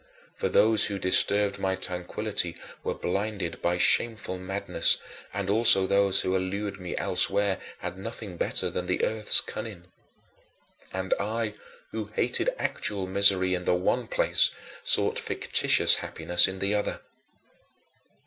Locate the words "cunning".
9.41-9.85